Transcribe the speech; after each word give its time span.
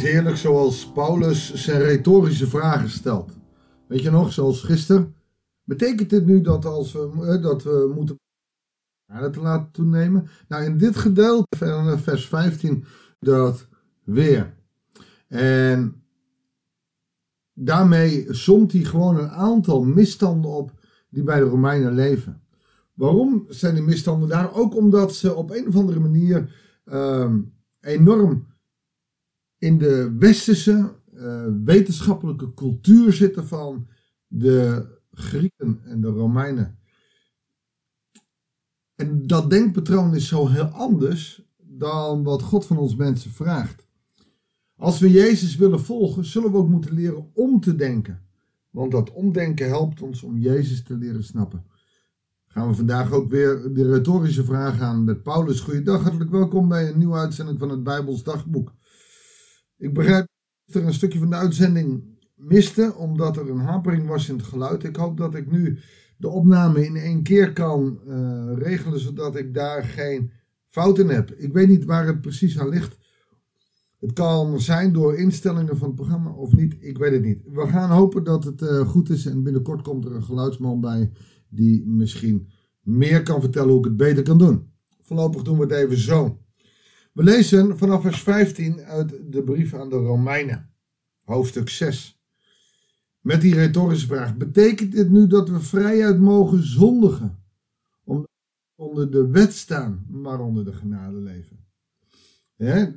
heerlijk 0.00 0.36
zoals 0.36 0.92
Paulus 0.92 1.54
zijn 1.54 1.82
retorische 1.82 2.46
vragen 2.46 2.90
stelt. 2.90 3.32
Weet 3.86 4.02
je 4.02 4.10
nog, 4.10 4.32
zoals 4.32 4.62
gisteren. 4.62 5.14
Betekent 5.64 6.10
dit 6.10 6.26
nu 6.26 6.40
dat, 6.40 6.64
als 6.64 6.92
we, 6.92 7.10
eh, 7.26 7.42
dat 7.42 7.62
we 7.62 7.92
moeten 7.94 8.18
te 9.32 9.40
laten 9.40 9.70
toenemen? 9.72 10.28
Nou, 10.48 10.64
in 10.64 10.78
dit 10.78 10.96
gedeelte, 10.96 11.96
vers 12.02 12.28
15, 12.28 12.84
dat 13.18 13.68
weer. 14.04 14.54
En 15.28 16.02
daarmee 17.52 18.26
somt 18.28 18.72
hij 18.72 18.82
gewoon 18.82 19.18
een 19.18 19.30
aantal 19.30 19.82
misstanden 19.82 20.50
op 20.50 20.72
die 21.08 21.22
bij 21.22 21.38
de 21.38 21.44
Romeinen 21.44 21.94
leven. 21.94 22.42
Waarom 22.94 23.44
zijn 23.48 23.74
die 23.74 23.84
misstanden 23.84 24.28
daar? 24.28 24.54
Ook 24.54 24.76
omdat 24.76 25.14
ze 25.14 25.34
op 25.34 25.50
een 25.50 25.68
of 25.68 25.76
andere 25.76 26.00
manier 26.00 26.54
ehm, 26.84 27.40
enorm 27.80 28.46
in 29.60 29.78
de 29.78 30.14
westerse 30.18 30.94
uh, 31.14 31.44
wetenschappelijke 31.64 32.54
cultuur 32.54 33.12
zitten 33.12 33.46
van 33.46 33.86
de 34.26 34.86
Grieken 35.12 35.80
en 35.84 36.00
de 36.00 36.08
Romeinen. 36.08 36.78
En 38.94 39.26
dat 39.26 39.50
denkpatroon 39.50 40.14
is 40.14 40.28
zo 40.28 40.48
heel 40.48 40.64
anders 40.64 41.42
dan 41.56 42.22
wat 42.22 42.42
God 42.42 42.66
van 42.66 42.78
ons 42.78 42.96
mensen 42.96 43.30
vraagt. 43.30 43.86
Als 44.76 44.98
we 44.98 45.10
Jezus 45.10 45.56
willen 45.56 45.80
volgen, 45.80 46.24
zullen 46.24 46.52
we 46.52 46.56
ook 46.56 46.68
moeten 46.68 46.94
leren 46.94 47.30
om 47.34 47.60
te 47.60 47.76
denken. 47.76 48.22
Want 48.70 48.92
dat 48.92 49.12
omdenken 49.12 49.68
helpt 49.68 50.02
ons 50.02 50.22
om 50.22 50.38
Jezus 50.38 50.82
te 50.82 50.96
leren 50.96 51.24
snappen. 51.24 51.64
Gaan 52.46 52.68
we 52.68 52.74
vandaag 52.74 53.12
ook 53.12 53.30
weer 53.30 53.72
de 53.72 53.90
retorische 53.90 54.44
vraag 54.44 54.80
aan 54.80 55.04
met 55.04 55.22
Paulus. 55.22 55.60
Goeiedag, 55.60 56.02
hartelijk 56.02 56.30
welkom 56.30 56.68
bij 56.68 56.88
een 56.88 56.98
nieuwe 56.98 57.16
uitzending 57.16 57.58
van 57.58 57.70
het 57.70 57.82
Bijbels 57.82 58.22
Dagboek. 58.22 58.72
Ik 59.80 59.94
begrijp 59.94 60.26
dat 60.66 60.82
er 60.82 60.88
een 60.88 60.94
stukje 60.94 61.18
van 61.18 61.30
de 61.30 61.36
uitzending 61.36 62.18
miste, 62.34 62.94
omdat 62.94 63.36
er 63.36 63.50
een 63.50 63.58
hapering 63.58 64.06
was 64.06 64.28
in 64.28 64.36
het 64.36 64.46
geluid. 64.46 64.84
Ik 64.84 64.96
hoop 64.96 65.16
dat 65.16 65.34
ik 65.34 65.50
nu 65.50 65.78
de 66.16 66.28
opname 66.28 66.86
in 66.86 66.96
één 66.96 67.22
keer 67.22 67.52
kan 67.52 68.00
uh, 68.06 68.52
regelen, 68.54 69.00
zodat 69.00 69.36
ik 69.36 69.54
daar 69.54 69.84
geen 69.84 70.30
fouten 70.68 71.08
heb. 71.08 71.30
Ik 71.30 71.52
weet 71.52 71.68
niet 71.68 71.84
waar 71.84 72.06
het 72.06 72.20
precies 72.20 72.58
aan 72.58 72.68
ligt. 72.68 72.98
Het 74.00 74.12
kan 74.12 74.60
zijn 74.60 74.92
door 74.92 75.18
instellingen 75.18 75.76
van 75.76 75.86
het 75.86 75.96
programma 75.96 76.30
of 76.30 76.56
niet, 76.56 76.76
ik 76.80 76.98
weet 76.98 77.12
het 77.12 77.22
niet. 77.22 77.42
We 77.44 77.66
gaan 77.66 77.90
hopen 77.90 78.24
dat 78.24 78.44
het 78.44 78.62
uh, 78.62 78.88
goed 78.88 79.10
is 79.10 79.26
en 79.26 79.42
binnenkort 79.42 79.82
komt 79.82 80.04
er 80.04 80.14
een 80.14 80.24
geluidsman 80.24 80.80
bij 80.80 81.10
die 81.48 81.86
misschien 81.86 82.48
meer 82.80 83.22
kan 83.22 83.40
vertellen 83.40 83.68
hoe 83.68 83.78
ik 83.78 83.84
het 83.84 83.96
beter 83.96 84.22
kan 84.22 84.38
doen. 84.38 84.72
Voorlopig 85.00 85.42
doen 85.42 85.56
we 85.56 85.62
het 85.62 85.72
even 85.72 85.98
zo. 85.98 86.38
We 87.20 87.26
lezen 87.26 87.78
vanaf 87.78 88.02
vers 88.02 88.22
15 88.22 88.80
uit 88.80 89.32
de 89.32 89.42
brief 89.42 89.74
aan 89.74 89.88
de 89.88 89.96
Romeinen, 89.96 90.70
hoofdstuk 91.24 91.68
6. 91.68 92.22
Met 93.20 93.40
die 93.40 93.54
retorische 93.54 94.06
vraag: 94.06 94.36
betekent 94.36 94.92
dit 94.92 95.10
nu 95.10 95.26
dat 95.26 95.48
we 95.48 95.60
vrijuit 95.60 96.20
mogen 96.20 96.62
zondigen? 96.62 97.42
We 98.04 98.28
onder 98.74 99.10
de 99.10 99.26
wet 99.28 99.54
staan, 99.54 100.06
maar 100.08 100.40
onder 100.40 100.64
de 100.64 100.72
genade 100.72 101.16
leven. 101.16 101.66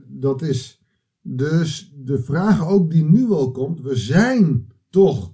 dat 0.07 0.41
is 0.41 0.81
dus 1.21 1.93
de 1.95 2.23
vraag 2.23 2.67
ook 2.67 2.91
die 2.91 3.03
nu 3.03 3.29
al 3.29 3.51
komt. 3.51 3.81
We 3.81 3.95
zijn 3.95 4.67
toch 4.89 5.33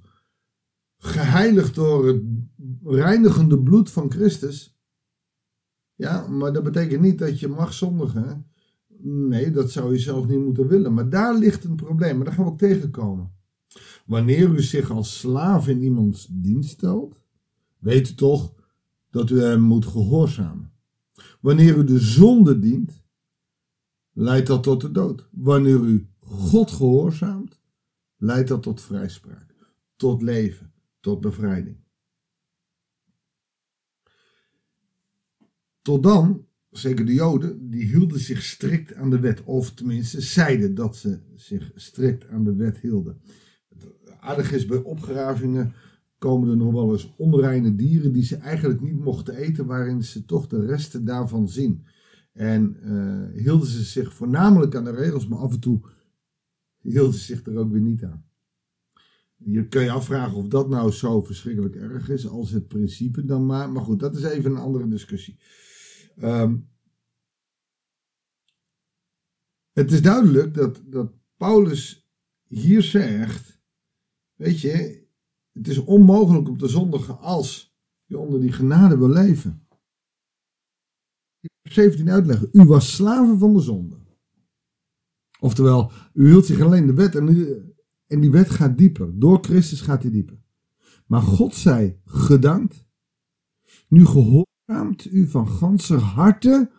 geheiligd 0.97 1.75
door 1.75 2.07
het 2.07 2.23
reinigende 2.83 3.59
bloed 3.59 3.91
van 3.91 4.11
Christus. 4.11 4.79
Ja, 5.95 6.27
maar 6.27 6.53
dat 6.53 6.63
betekent 6.63 7.01
niet 7.01 7.19
dat 7.19 7.39
je 7.39 7.47
mag 7.47 7.73
zondigen. 7.73 8.48
Nee, 9.01 9.51
dat 9.51 9.71
zou 9.71 9.93
je 9.93 9.99
zelf 9.99 10.27
niet 10.27 10.39
moeten 10.39 10.67
willen. 10.67 10.93
Maar 10.93 11.09
daar 11.09 11.37
ligt 11.37 11.63
een 11.63 11.75
probleem. 11.75 12.15
Maar 12.15 12.25
daar 12.25 12.33
gaan 12.33 12.45
we 12.45 12.51
ook 12.51 12.57
tegenkomen. 12.57 13.31
Wanneer 14.05 14.49
u 14.49 14.61
zich 14.61 14.91
als 14.91 15.19
slaaf 15.19 15.67
in 15.67 15.81
iemands 15.81 16.27
dienst 16.31 16.69
stelt, 16.69 17.21
weet 17.77 18.09
u 18.09 18.13
toch 18.13 18.53
dat 19.09 19.29
u 19.29 19.41
hem 19.41 19.61
moet 19.61 19.85
gehoorzamen. 19.85 20.71
Wanneer 21.39 21.77
u 21.77 21.83
de 21.83 21.99
zonde 21.99 22.59
dient, 22.59 23.03
leidt 24.11 24.47
dat 24.47 24.63
tot 24.63 24.81
de 24.81 24.91
dood. 24.91 25.27
Wanneer 25.31 25.79
u 25.79 26.09
God 26.19 26.71
gehoorzaamt, 26.71 27.59
leidt 28.17 28.47
dat 28.47 28.63
tot 28.63 28.81
vrijspraak, 28.81 29.55
tot 29.95 30.21
leven, 30.21 30.73
tot 30.99 31.21
bevrijding. 31.21 31.77
Tot 35.81 36.03
dan, 36.03 36.45
zeker 36.69 37.05
de 37.05 37.13
Joden, 37.13 37.69
die 37.69 37.85
hielden 37.85 38.19
zich 38.19 38.43
strikt 38.43 38.93
aan 38.93 39.09
de 39.09 39.19
wet, 39.19 39.43
of 39.43 39.73
tenminste 39.73 40.21
zeiden 40.21 40.75
dat 40.75 40.95
ze 40.95 41.19
zich 41.35 41.71
strikt 41.75 42.27
aan 42.27 42.43
de 42.43 42.55
wet 42.55 42.77
hielden. 42.77 43.21
Het 43.69 43.87
aardige 44.19 44.55
is, 44.55 44.65
bij 44.65 44.77
opgravingen 44.77 45.73
komen 46.17 46.49
er 46.49 46.57
nog 46.57 46.73
wel 46.73 46.91
eens 46.91 47.13
onreine 47.17 47.75
dieren 47.75 48.13
die 48.13 48.23
ze 48.23 48.35
eigenlijk 48.35 48.81
niet 48.81 48.99
mochten 48.99 49.35
eten, 49.35 49.65
waarin 49.65 50.03
ze 50.03 50.25
toch 50.25 50.47
de 50.47 50.65
resten 50.65 51.05
daarvan 51.05 51.49
zien. 51.49 51.85
En 52.33 52.77
uh, 52.83 53.41
hielden 53.41 53.67
ze 53.67 53.83
zich 53.83 54.13
voornamelijk 54.13 54.75
aan 54.75 54.83
de 54.83 54.91
regels, 54.91 55.27
maar 55.27 55.39
af 55.39 55.53
en 55.53 55.59
toe 55.59 55.81
hielden 56.81 57.13
ze 57.13 57.19
zich 57.19 57.45
er 57.45 57.57
ook 57.57 57.71
weer 57.71 57.81
niet 57.81 58.03
aan. 58.03 58.23
Je 59.35 59.67
kun 59.67 59.83
je 59.83 59.91
afvragen 59.91 60.37
of 60.37 60.47
dat 60.47 60.69
nou 60.69 60.91
zo 60.91 61.21
verschrikkelijk 61.21 61.75
erg 61.75 62.09
is 62.09 62.27
als 62.27 62.51
het 62.51 62.67
principe 62.67 63.25
dan 63.25 63.45
maar. 63.45 63.71
Maar 63.71 63.83
goed, 63.83 63.99
dat 63.99 64.15
is 64.15 64.23
even 64.23 64.51
een 64.51 64.57
andere 64.57 64.87
discussie. 64.87 65.39
Um, 66.21 66.69
het 69.71 69.91
is 69.91 70.01
duidelijk 70.01 70.53
dat, 70.53 70.81
dat 70.85 71.13
Paulus 71.37 72.09
hier 72.47 72.81
zegt: 72.81 73.61
Weet 74.35 74.59
je, 74.61 75.07
het 75.51 75.67
is 75.67 75.77
onmogelijk 75.77 76.47
om 76.47 76.57
te 76.57 76.67
zondigen 76.67 77.19
als 77.19 77.77
je 78.05 78.17
onder 78.17 78.41
die 78.41 78.51
genade 78.51 78.97
wil 78.97 79.09
leven. 79.09 79.67
17 81.61 82.09
uitleggen. 82.09 82.49
U 82.51 82.63
was 82.63 82.95
slaven 82.95 83.39
van 83.39 83.53
de 83.53 83.61
zonde. 83.61 83.97
Oftewel, 85.39 85.91
u 86.13 86.27
hield 86.27 86.45
zich 86.45 86.61
alleen 86.61 86.85
de 86.85 86.93
wet 86.93 87.15
en, 87.15 87.27
en 88.07 88.19
die 88.19 88.31
wet 88.31 88.49
gaat 88.49 88.77
dieper. 88.77 89.19
Door 89.19 89.43
Christus 89.43 89.81
gaat 89.81 90.01
die 90.01 90.11
dieper. 90.11 90.41
Maar 91.05 91.21
God 91.21 91.55
zei, 91.55 91.99
gedankt. 92.05 92.85
Nu 93.87 94.05
gehoorzaamt 94.69 95.11
u 95.11 95.27
van 95.27 95.47
ganse 95.47 95.95
harte 95.95 96.71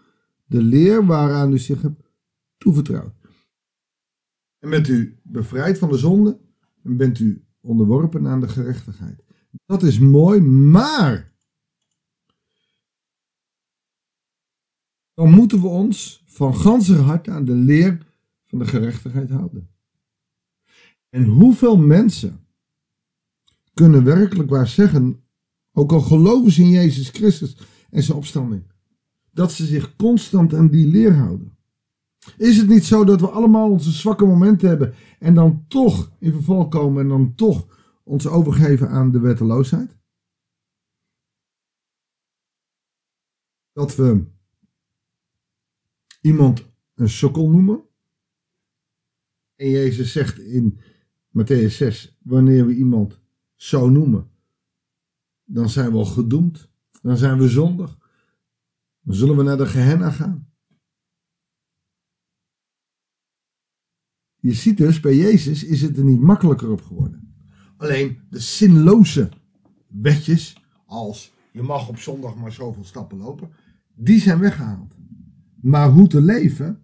de 0.46 0.62
leer 0.62 1.06
waaraan 1.06 1.52
u 1.52 1.58
zich 1.58 1.82
hebt 1.82 2.02
toevertrouwd. 2.58 3.14
En 4.58 4.70
bent 4.70 4.88
u 4.88 5.20
bevrijd 5.22 5.78
van 5.78 5.88
de 5.88 5.98
zonde 5.98 6.40
en 6.82 6.96
bent 6.96 7.18
u 7.18 7.44
onderworpen 7.60 8.26
aan 8.26 8.40
de 8.40 8.48
gerechtigheid. 8.48 9.24
Dat 9.64 9.82
is 9.82 9.98
mooi, 9.98 10.40
maar 10.40 11.32
dan 15.14 15.30
moeten 15.30 15.60
we 15.60 15.66
ons 15.66 16.22
van 16.26 16.54
ganser 16.54 16.98
hart 16.98 17.28
aan 17.28 17.44
de 17.44 17.54
leer 17.54 18.06
van 18.46 18.58
de 18.58 18.66
gerechtigheid 18.66 19.30
houden. 19.30 19.70
En 21.08 21.24
hoeveel 21.24 21.76
mensen 21.76 22.46
kunnen 23.74 24.04
werkelijk 24.04 24.50
waar 24.50 24.68
zeggen, 24.68 25.24
ook 25.72 25.92
al 25.92 26.00
geloven 26.00 26.52
ze 26.52 26.62
in 26.62 26.70
Jezus 26.70 27.08
Christus 27.08 27.56
en 27.90 28.02
zijn 28.02 28.16
opstanding, 28.16 28.62
dat 29.30 29.52
ze 29.52 29.66
zich 29.66 29.96
constant 29.96 30.54
aan 30.54 30.68
die 30.68 30.86
leer 30.86 31.14
houden? 31.14 31.58
Is 32.36 32.56
het 32.56 32.68
niet 32.68 32.84
zo 32.84 33.04
dat 33.04 33.20
we 33.20 33.28
allemaal 33.28 33.70
onze 33.70 33.90
zwakke 33.90 34.24
momenten 34.24 34.68
hebben 34.68 34.94
en 35.18 35.34
dan 35.34 35.64
toch 35.68 36.12
in 36.18 36.32
verval 36.32 36.68
komen 36.68 37.02
en 37.02 37.08
dan 37.08 37.34
toch 37.34 37.78
ons 38.04 38.26
overgeven 38.26 38.88
aan 38.88 39.10
de 39.10 39.20
wetteloosheid? 39.20 39.98
Dat 43.72 43.96
we 43.96 44.24
iemand 46.20 46.64
een 46.94 47.08
sukkel 47.08 47.50
noemen. 47.50 47.84
En 49.56 49.70
Jezus 49.70 50.12
zegt 50.12 50.38
in 50.38 50.80
Matthäus 51.38 51.76
6, 51.76 52.18
wanneer 52.22 52.66
we 52.66 52.74
iemand 52.74 53.20
zo 53.54 53.88
noemen, 53.88 54.30
dan 55.44 55.68
zijn 55.68 55.90
we 55.90 55.96
al 55.96 56.04
gedoemd. 56.04 56.69
Dan 57.02 57.16
zijn 57.16 57.38
we 57.38 57.48
zondig. 57.48 57.98
Dan 59.00 59.14
zullen 59.14 59.36
we 59.36 59.42
naar 59.42 59.56
de 59.56 59.66
Gehenna 59.66 60.10
gaan. 60.10 60.48
Je 64.36 64.52
ziet 64.52 64.76
dus, 64.76 65.00
bij 65.00 65.16
Jezus 65.16 65.64
is 65.64 65.82
het 65.82 65.96
er 65.96 66.04
niet 66.04 66.20
makkelijker 66.20 66.70
op 66.70 66.82
geworden. 66.82 67.34
Alleen 67.76 68.18
de 68.30 68.38
zinloze 68.38 69.28
wetjes, 69.86 70.62
als 70.86 71.32
je 71.52 71.62
mag 71.62 71.88
op 71.88 71.98
zondag 71.98 72.36
maar 72.36 72.52
zoveel 72.52 72.84
stappen 72.84 73.18
lopen, 73.18 73.50
die 73.94 74.20
zijn 74.20 74.38
weggehaald. 74.38 74.94
Maar 75.60 75.90
hoe 75.90 76.08
te 76.08 76.20
leven, 76.20 76.82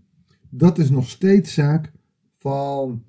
dat 0.50 0.78
is 0.78 0.90
nog 0.90 1.08
steeds 1.08 1.54
zaak 1.54 1.92
van 2.36 3.04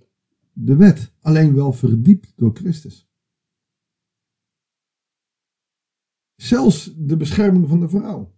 de 0.54 0.76
wet. 0.76 1.12
Alleen 1.22 1.56
wel 1.56 1.74
verdiept 1.74 2.34
door 2.36 2.52
Christus. 2.54 3.07
Zelfs 6.38 6.94
de 6.98 7.18
bescherming 7.18 7.68
van 7.68 7.80
de 7.80 7.90
vrouw. 7.90 8.36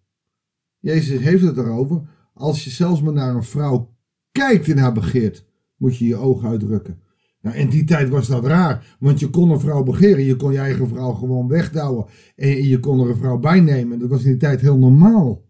Jezus 0.79 1.19
heeft 1.19 1.43
het 1.43 1.57
erover. 1.57 2.09
Als 2.33 2.63
je 2.63 2.69
zelfs 2.69 3.01
maar 3.01 3.13
naar 3.13 3.35
een 3.35 3.43
vrouw 3.43 3.95
kijkt 4.31 4.67
in 4.67 4.77
haar 4.77 4.93
begeert, 4.93 5.45
moet 5.75 5.97
je 5.97 6.05
je 6.05 6.15
ogen 6.15 6.49
uitdrukken. 6.49 7.01
Nou, 7.41 7.55
in 7.55 7.69
die 7.69 7.83
tijd 7.83 8.09
was 8.09 8.27
dat 8.27 8.45
raar, 8.45 8.97
want 8.99 9.19
je 9.19 9.29
kon 9.29 9.49
een 9.49 9.59
vrouw 9.59 9.83
begeren, 9.83 10.23
je 10.23 10.35
kon 10.35 10.51
je 10.51 10.57
eigen 10.57 10.87
vrouw 10.87 11.13
gewoon 11.13 11.47
wegdouwen 11.47 12.05
en 12.35 12.63
je 12.63 12.79
kon 12.79 12.99
er 12.99 13.09
een 13.09 13.17
vrouw 13.17 13.39
bij 13.39 13.59
nemen. 13.59 13.99
Dat 13.99 14.09
was 14.09 14.23
in 14.23 14.29
die 14.29 14.39
tijd 14.39 14.61
heel 14.61 14.77
normaal. 14.77 15.47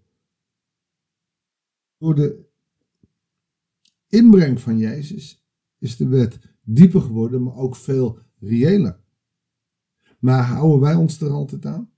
Door 1.98 2.16
de 2.16 2.48
inbreng 4.08 4.60
van 4.60 4.78
Jezus 4.78 5.48
is 5.78 5.98
de 5.98 6.08
wet 6.08 6.40
dieper 6.62 7.02
geworden, 7.02 7.44
maar 7.44 7.56
ook 7.56 7.76
veel 7.76 8.20
reëler. 8.40 9.00
Maar 10.20 10.44
houden 10.44 10.80
wij 10.80 10.96
ons 10.96 11.22
er 11.22 11.30
altijd 11.30 11.66
aan? 11.66 11.92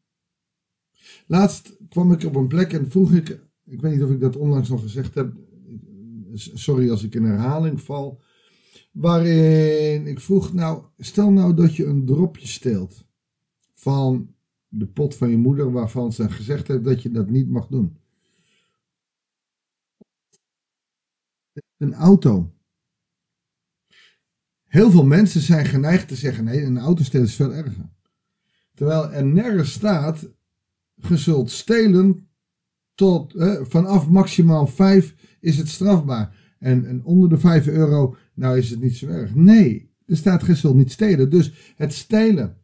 Laatst 1.28 1.76
kwam 1.90 2.12
ik 2.12 2.24
op 2.24 2.36
een 2.36 2.48
plek 2.48 2.74
en 2.74 2.92
vroeg 2.92 3.12
ik, 3.12 3.30
ik 3.66 3.82
weet 3.82 3.94
niet 3.94 4.04
of 4.04 4.10
ik 4.10 4.20
dat 4.20 4.36
onlangs 4.36 4.70
nog 4.70 4.82
gezegd 4.82 5.16
heb, 5.16 5.34
sorry 6.34 6.90
als 6.90 7.04
ik 7.04 7.16
in 7.16 7.24
herhaling 7.24 7.82
val, 7.82 8.22
waarin 8.92 10.08
ik 10.08 10.20
vroeg, 10.20 10.54
nou, 10.54 10.84
stel 10.98 11.32
nou 11.32 11.54
dat 11.54 11.76
je 11.76 11.86
een 11.86 12.06
dropje 12.06 12.48
steelt 12.48 13.06
van 13.74 14.36
de 14.68 14.88
pot 14.88 15.16
van 15.16 15.30
je 15.30 15.38
moeder 15.38 15.72
waarvan 15.72 16.14
ze 16.14 16.30
gezegd 16.30 16.68
heeft 16.68 16.84
dat 16.84 17.02
je 17.02 17.12
dat 17.12 17.30
niet 17.30 17.50
mag 17.50 17.68
doen. 17.68 17.98
Een 21.78 21.94
auto. 21.94 22.54
Heel 24.64 24.92
veel 24.92 25.06
mensen 25.06 25.42
zijn 25.42 25.66
geneigd 25.66 26.08
te 26.08 26.16
zeggen: 26.16 26.44
nee, 26.44 26.64
een 26.64 26.78
auto 26.78 27.04
stelen 27.04 27.26
is 27.26 27.36
veel 27.36 27.54
erger. 27.54 27.90
Terwijl 28.74 29.12
er 29.12 29.26
nergens 29.26 29.72
staat: 29.72 30.28
je 31.08 31.18
zult 31.18 31.52
stelen 31.52 32.28
tot 32.96 33.34
vanaf 33.62 34.10
maximaal 34.10 34.68
5 34.68 35.16
is 35.40 35.58
het 35.58 35.68
strafbaar. 35.68 36.56
En, 36.60 36.86
en, 36.86 37.04
onder 37.04 37.30
de 37.30 37.38
5 37.38 37.68
euro, 37.68 38.16
nou 38.34 38.58
is 38.58 38.70
het 38.70 38.82
niet 38.82 38.96
zo 38.96 39.08
erg. 39.08 39.36
Nee, 39.36 39.92
er 40.06 40.18
staat 40.18 40.46
je 40.46 40.56
zult 40.56 40.76
niet 40.76 40.92
stelen. 40.92 41.30
Dus 41.30 41.74
het 41.76 41.94
stelen, 41.94 42.58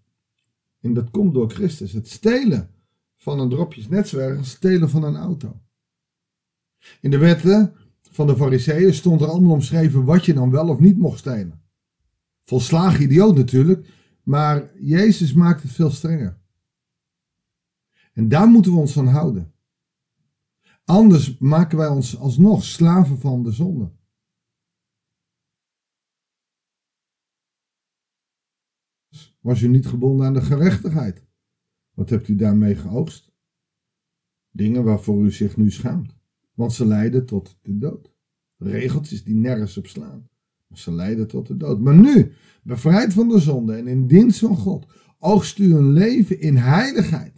en 0.81 0.93
dat 0.93 1.09
komt 1.09 1.33
door 1.33 1.49
Christus, 1.49 1.91
het 1.91 2.07
stelen 2.07 2.69
van 3.15 3.39
een 3.39 3.49
dropje 3.49 3.81
is 3.81 3.87
net 3.87 4.07
zo 4.07 4.17
erg 4.17 4.37
als 4.37 4.49
stelen 4.49 4.89
van 4.89 5.03
een 5.03 5.15
auto. 5.15 5.61
In 7.01 7.11
de 7.11 7.17
wetten 7.17 7.73
van 8.11 8.27
de 8.27 8.35
fariseeën 8.35 8.93
stond 8.93 9.21
er 9.21 9.27
allemaal 9.27 9.51
omschreven 9.51 10.03
wat 10.03 10.25
je 10.25 10.33
dan 10.33 10.51
wel 10.51 10.67
of 10.67 10.79
niet 10.79 10.97
mocht 10.97 11.19
stelen. 11.19 11.61
Volslagen 12.43 13.03
idioot 13.03 13.35
natuurlijk, 13.35 13.87
maar 14.23 14.71
Jezus 14.79 15.33
maakt 15.33 15.61
het 15.61 15.71
veel 15.71 15.89
strenger. 15.89 16.37
En 18.17 18.27
daar 18.27 18.47
moeten 18.47 18.71
we 18.71 18.77
ons 18.77 18.97
aan 18.97 19.07
houden. 19.07 19.53
Anders 20.83 21.37
maken 21.37 21.77
wij 21.77 21.87
ons 21.87 22.17
alsnog 22.17 22.63
slaven 22.63 23.17
van 23.19 23.43
de 23.43 23.51
zonde. 23.51 23.91
Was 29.39 29.61
u 29.61 29.67
niet 29.67 29.87
gebonden 29.87 30.25
aan 30.25 30.33
de 30.33 30.41
gerechtigheid? 30.41 31.25
Wat 31.93 32.09
hebt 32.09 32.27
u 32.27 32.35
daarmee 32.35 32.75
geoogst? 32.75 33.31
Dingen 34.49 34.83
waarvoor 34.83 35.23
u 35.23 35.31
zich 35.31 35.57
nu 35.57 35.71
schaamt, 35.71 36.15
want 36.53 36.73
ze 36.73 36.85
leiden 36.85 37.25
tot 37.25 37.57
de 37.61 37.77
dood. 37.77 38.13
Regeltjes 38.57 39.23
die 39.23 39.35
nergens 39.35 39.77
op 39.77 39.87
slaan, 39.87 40.29
ze 40.73 40.91
leiden 40.91 41.27
tot 41.27 41.47
de 41.47 41.57
dood. 41.57 41.79
Maar 41.79 41.97
nu, 41.97 42.33
bevrijd 42.63 43.13
van 43.13 43.29
de 43.29 43.39
zonde 43.39 43.75
en 43.75 43.87
in 43.87 44.07
dienst 44.07 44.39
van 44.39 44.57
God, 44.57 44.87
oogst 45.17 45.59
u 45.59 45.75
een 45.75 45.91
leven 45.91 46.39
in 46.39 46.55
heiligheid 46.55 47.36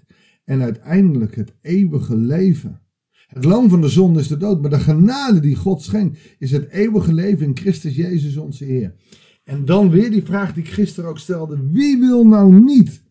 en 0.49 0.61
uiteindelijk 0.61 1.35
het 1.35 1.53
eeuwige 1.61 2.15
leven. 2.15 2.81
Het 3.27 3.45
loon 3.45 3.69
van 3.69 3.81
de 3.81 3.89
zonde 3.89 4.19
is 4.19 4.27
de 4.27 4.37
dood, 4.37 4.61
maar 4.61 4.69
de 4.69 4.79
genade 4.79 5.39
die 5.39 5.55
God 5.55 5.81
schenkt 5.81 6.19
is 6.39 6.51
het 6.51 6.69
eeuwige 6.69 7.13
leven 7.13 7.45
in 7.45 7.57
Christus 7.57 7.95
Jezus 7.95 8.37
onze 8.37 8.65
Heer. 8.65 8.95
En 9.43 9.65
dan 9.65 9.89
weer 9.89 10.11
die 10.11 10.23
vraag 10.23 10.53
die 10.53 10.63
ik 10.63 10.69
gisteren 10.69 11.09
ook 11.09 11.19
stelde: 11.19 11.69
wie 11.69 11.99
wil 11.99 12.27
nou 12.27 12.53
niet 12.53 13.03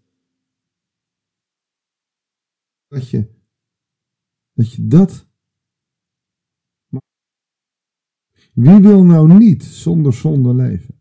dat 2.88 3.08
je 3.08 3.28
dat, 4.52 4.72
je 4.72 4.86
dat 4.86 5.26
wie 8.52 8.78
wil 8.80 9.04
nou 9.04 9.32
niet 9.32 9.64
zonder 9.64 10.12
zonde 10.12 10.54
leven? 10.54 11.00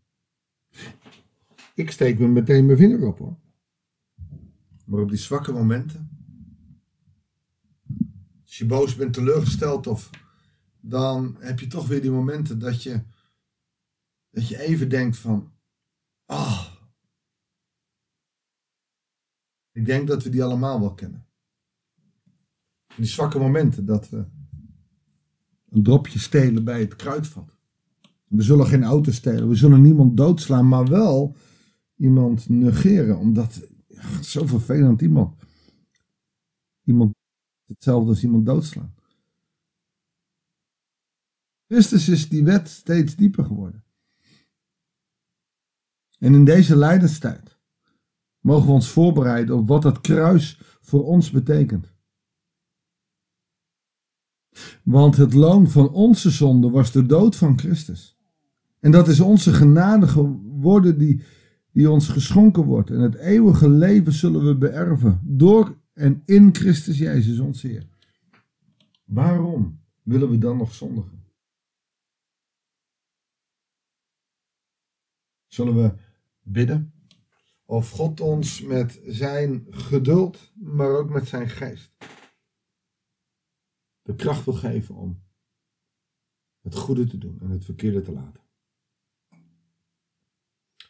Ik 1.74 1.90
steek 1.90 2.18
me 2.18 2.28
meteen 2.28 2.66
mijn 2.66 2.78
vinger 2.78 3.06
op 3.06 3.18
hoor. 3.18 3.38
Maar 4.84 5.00
op 5.00 5.08
die 5.08 5.18
zwakke 5.18 5.52
momenten 5.52 6.17
je 8.58 8.66
boos 8.66 8.94
bent, 8.94 9.12
teleurgesteld 9.12 9.86
of 9.86 10.10
dan 10.80 11.36
heb 11.38 11.60
je 11.60 11.66
toch 11.66 11.86
weer 11.86 12.00
die 12.00 12.10
momenten 12.10 12.58
dat 12.58 12.82
je, 12.82 13.02
dat 14.30 14.48
je 14.48 14.60
even 14.60 14.88
denkt 14.88 15.16
van, 15.16 15.52
ah, 16.24 16.66
ik 19.72 19.86
denk 19.86 20.08
dat 20.08 20.22
we 20.22 20.30
die 20.30 20.44
allemaal 20.44 20.80
wel 20.80 20.94
kennen. 20.94 21.26
Die 22.96 23.06
zwakke 23.06 23.38
momenten 23.38 23.84
dat 23.84 24.08
we 24.08 24.24
een 25.68 25.82
dropje 25.82 26.18
stelen 26.18 26.64
bij 26.64 26.80
het 26.80 26.96
kruidvat. 26.96 27.56
We 28.24 28.42
zullen 28.42 28.66
geen 28.66 28.84
auto 28.84 29.10
stelen, 29.10 29.48
we 29.48 29.54
zullen 29.54 29.82
niemand 29.82 30.16
doodslaan, 30.16 30.68
maar 30.68 30.86
wel 30.86 31.36
iemand 31.96 32.48
negeren, 32.48 33.18
omdat 33.18 33.68
ja, 33.86 34.22
zo 34.22 34.46
vervelend 34.46 35.02
iemand. 35.02 35.36
Iemand 36.84 37.17
hetzelfde 37.68 38.10
als 38.10 38.22
iemand 38.22 38.46
doodslaan. 38.46 38.94
Christus 41.66 42.08
is 42.08 42.28
die 42.28 42.44
wet 42.44 42.68
steeds 42.68 43.16
dieper 43.16 43.44
geworden. 43.44 43.84
En 46.18 46.34
in 46.34 46.44
deze 46.44 46.76
lijdenstijd 46.76 47.58
mogen 48.40 48.66
we 48.66 48.72
ons 48.72 48.88
voorbereiden 48.88 49.56
op 49.56 49.68
wat 49.68 49.82
dat 49.82 50.00
kruis 50.00 50.60
voor 50.80 51.04
ons 51.04 51.30
betekent. 51.30 51.92
Want 54.82 55.16
het 55.16 55.34
loon 55.34 55.70
van 55.70 55.90
onze 55.90 56.30
zonde 56.30 56.70
was 56.70 56.92
de 56.92 57.06
dood 57.06 57.36
van 57.36 57.58
Christus. 57.58 58.18
En 58.80 58.90
dat 58.90 59.08
is 59.08 59.20
onze 59.20 59.52
genade 59.52 60.08
geworden 60.08 60.98
die, 60.98 61.22
die 61.72 61.90
ons 61.90 62.08
geschonken 62.08 62.64
wordt. 62.64 62.90
En 62.90 63.00
het 63.00 63.14
eeuwige 63.14 63.68
leven 63.68 64.12
zullen 64.12 64.46
we 64.46 64.56
beërven 64.56 65.20
door 65.24 65.76
en 65.98 66.22
in 66.24 66.54
Christus 66.54 66.98
Jezus 66.98 67.38
ons 67.38 67.62
Heer. 67.62 67.88
Waarom 69.04 69.84
willen 70.02 70.30
we 70.30 70.38
dan 70.38 70.56
nog 70.56 70.74
zondigen? 70.74 71.24
Zullen 75.46 75.74
we 75.74 75.94
bidden? 76.42 76.92
Of 77.64 77.90
God 77.90 78.20
ons 78.20 78.60
met 78.60 79.00
zijn 79.06 79.66
geduld, 79.70 80.52
maar 80.54 80.90
ook 80.90 81.10
met 81.10 81.28
zijn 81.28 81.48
geest, 81.48 81.92
de 84.02 84.14
kracht 84.14 84.44
wil 84.44 84.54
geven 84.54 84.94
om 84.94 85.22
het 86.60 86.74
goede 86.74 87.06
te 87.06 87.18
doen 87.18 87.40
en 87.40 87.50
het 87.50 87.64
verkeerde 87.64 88.00
te 88.00 88.12
laten. 88.12 88.42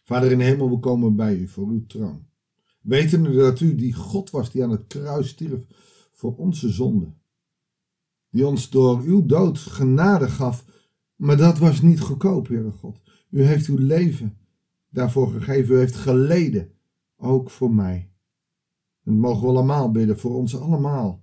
Vader 0.02 0.30
in 0.30 0.38
de 0.38 0.44
hemel, 0.44 0.70
we 0.70 0.78
komen 0.78 1.16
bij 1.16 1.36
u 1.36 1.48
voor 1.48 1.68
uw 1.68 1.86
troon. 1.86 2.27
Wetende 2.80 3.34
dat 3.34 3.60
u 3.60 3.74
die 3.74 3.94
God 3.94 4.30
was 4.30 4.50
die 4.50 4.62
aan 4.62 4.70
het 4.70 4.86
kruis 4.86 5.28
stierf 5.28 5.66
voor 6.12 6.36
onze 6.36 6.68
zonde. 6.68 7.12
Die 8.30 8.46
ons 8.46 8.70
door 8.70 9.00
uw 9.02 9.26
dood 9.26 9.58
genade 9.58 10.28
gaf. 10.28 10.64
Maar 11.16 11.36
dat 11.36 11.58
was 11.58 11.80
niet 11.80 12.00
goedkoop, 12.00 12.48
Heere 12.48 12.70
God. 12.70 13.00
U 13.30 13.42
heeft 13.42 13.66
uw 13.66 13.78
leven 13.78 14.38
daarvoor 14.88 15.30
gegeven. 15.30 15.74
U 15.74 15.78
heeft 15.78 15.94
geleden. 15.94 16.72
Ook 17.16 17.50
voor 17.50 17.74
mij. 17.74 18.10
Dat 19.02 19.14
mogen 19.14 19.42
we 19.42 19.48
allemaal 19.48 19.90
bidden, 19.90 20.18
voor 20.18 20.34
ons 20.34 20.56
allemaal. 20.56 21.22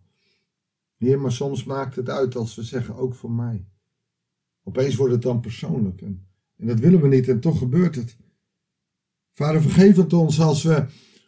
Heer, 0.95 1.19
maar 1.19 1.31
soms 1.31 1.63
maakt 1.63 1.95
het 1.95 2.09
uit 2.09 2.35
als 2.35 2.55
we 2.55 2.63
zeggen 2.63 2.95
ook 2.95 3.15
voor 3.15 3.31
mij. 3.31 3.67
Opeens 4.63 4.95
wordt 4.95 5.13
het 5.13 5.21
dan 5.21 5.39
persoonlijk. 5.39 6.01
En, 6.01 6.27
en 6.55 6.67
dat 6.67 6.79
willen 6.79 7.01
we 7.01 7.07
niet 7.07 7.27
en 7.27 7.39
toch 7.39 7.57
gebeurt 7.57 7.95
het. 7.95 8.17
Vader, 9.31 9.61
vergeef 9.61 9.95
het 9.95 10.13
ons 10.13 10.41
als 10.41 10.63
we 10.63 10.85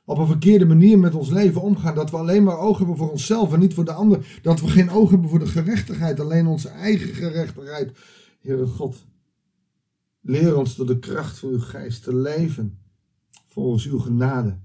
op 0.07 0.17
een 0.17 0.27
verkeerde 0.27 0.65
manier 0.65 0.99
met 0.99 1.15
ons 1.15 1.29
leven 1.29 1.61
omgaan. 1.61 1.95
Dat 1.95 2.11
we 2.11 2.17
alleen 2.17 2.43
maar 2.43 2.57
oog 2.57 2.77
hebben 2.77 2.97
voor 2.97 3.11
onszelf 3.11 3.53
en 3.53 3.59
niet 3.59 3.73
voor 3.73 3.85
de 3.85 3.91
ander. 3.91 4.39
Dat 4.41 4.59
we 4.59 4.67
geen 4.67 4.89
oog 4.89 5.09
hebben 5.09 5.29
voor 5.29 5.39
de 5.39 5.47
gerechtigheid, 5.47 6.19
alleen 6.19 6.47
onze 6.47 6.69
eigen 6.69 7.13
gerechtigheid. 7.13 7.97
Heere 8.41 8.65
God, 8.65 9.05
leer 10.21 10.57
ons 10.57 10.75
door 10.75 10.85
de 10.85 10.99
kracht 10.99 11.39
van 11.39 11.49
uw 11.49 11.59
geest 11.59 12.03
te 12.03 12.15
leven 12.15 12.79
volgens 13.45 13.85
uw 13.85 13.99
genade. 13.99 14.59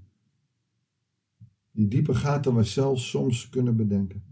Die 1.70 1.88
dieper 1.88 2.14
gaat 2.14 2.44
dan 2.44 2.54
wij 2.54 2.64
zelf 2.64 3.00
soms 3.00 3.48
kunnen 3.48 3.76
bedenken. 3.76 4.24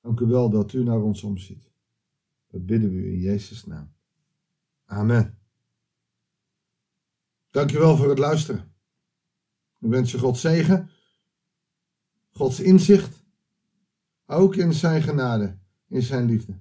Dank 0.00 0.20
u 0.20 0.26
wel 0.26 0.50
dat 0.50 0.72
u 0.72 0.82
naar 0.82 1.02
ons 1.02 1.22
omziet. 1.22 1.70
Dat 2.50 2.66
bidden 2.66 2.90
we 2.90 2.96
u 2.96 3.12
in 3.12 3.20
Jezus' 3.20 3.66
naam. 3.66 3.92
Amen. 4.84 5.38
Dank 7.50 7.72
u 7.72 7.78
wel 7.78 7.96
voor 7.96 8.08
het 8.08 8.18
luisteren. 8.18 8.74
Wens 9.88 10.10
je 10.10 10.18
God 10.18 10.38
zegen, 10.38 10.90
Gods 12.30 12.60
inzicht, 12.60 13.24
ook 14.26 14.56
in 14.56 14.72
zijn 14.72 15.02
genade, 15.02 15.58
in 15.88 16.02
zijn 16.02 16.24
liefde. 16.24 16.58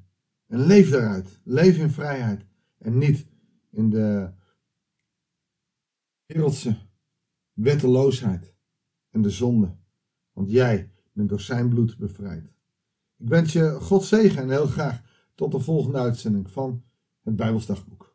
En 0.47 0.59
leef 0.59 0.89
daaruit. 0.89 1.39
Leef 1.43 1.77
in 1.77 1.89
vrijheid 1.89 2.45
en 2.77 2.97
niet 2.97 3.27
in 3.69 3.89
de 3.89 4.31
wereldse 6.25 6.77
wetteloosheid 7.53 8.53
en 9.09 9.21
de 9.21 9.29
zonde. 9.29 9.75
Want 10.31 10.51
jij 10.51 10.91
bent 11.13 11.29
door 11.29 11.41
zijn 11.41 11.69
bloed 11.69 11.97
bevrijd. 11.97 12.43
Ik 13.17 13.27
wens 13.27 13.53
je 13.53 13.77
God 13.81 14.03
zegen 14.03 14.41
en 14.41 14.49
heel 14.49 14.67
graag 14.67 15.01
tot 15.35 15.51
de 15.51 15.59
volgende 15.59 15.99
uitzending 15.99 16.51
van 16.51 16.83
het 17.21 17.35
Bijbelsdagboek. 17.35 18.14